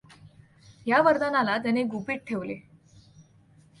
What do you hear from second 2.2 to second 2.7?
ठेवले.